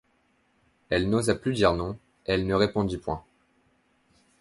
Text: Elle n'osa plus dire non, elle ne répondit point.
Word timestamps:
Elle 0.89 1.11
n'osa 1.11 1.35
plus 1.35 1.53
dire 1.53 1.75
non, 1.75 1.95
elle 2.25 2.47
ne 2.47 2.55
répondit 2.55 2.97
point. 2.97 3.23